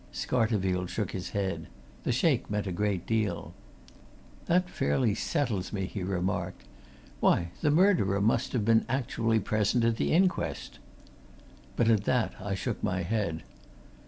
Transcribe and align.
Scarterfield 0.11 0.89
shook 0.89 1.11
his 1.11 1.29
head: 1.29 1.67
the 2.05 2.11
shake 2.11 2.49
meant 2.49 2.65
a 2.65 2.71
great 2.71 3.05
deal. 3.05 3.53
"That 4.47 4.67
fairly 4.67 5.13
settles 5.13 5.71
me!" 5.71 5.85
he 5.85 6.01
remarked. 6.01 6.63
"Why, 7.19 7.51
the 7.61 7.69
murderer 7.69 8.19
must 8.19 8.51
have 8.53 8.65
been 8.65 8.83
actually 8.89 9.39
present 9.39 9.83
at 9.83 9.97
the 9.97 10.11
inquest." 10.11 10.79
But 11.75 11.87
at 11.87 12.05
that 12.05 12.33
I 12.43 12.55
shook 12.55 12.81
my 12.83 13.03
head. 13.03 13.43